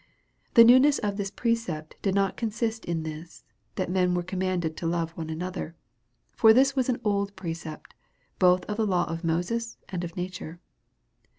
The 0.55 0.63
newness 0.63 0.97
of 0.97 1.17
this 1.17 1.29
precept 1.29 1.95
did 2.01 2.15
not 2.15 2.35
consist 2.35 2.85
in 2.85 3.03
this, 3.03 3.43
that 3.75 3.87
men 3.87 4.15
were 4.15 4.23
commanded 4.23 4.75
to 4.77 4.87
love 4.87 5.11
one 5.11 5.29
another: 5.29 5.75
for 6.31 6.53
this 6.53 6.75
was 6.75 6.89
an 6.89 6.99
old 7.03 7.35
precept, 7.35 7.93
both 8.39 8.65
of 8.65 8.77
the 8.77 8.87
law 8.87 9.03
of 9.05 9.23
Moses 9.23 9.77
and 9.89 10.03
of 10.03 10.17
nature. 10.17 10.59